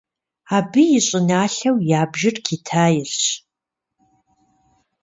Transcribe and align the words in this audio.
Абы 0.57 0.83
и 0.97 0.99
щӏыналъэу 1.05 1.77
ябжыр 2.01 2.35
Китайрщ. 2.45 3.21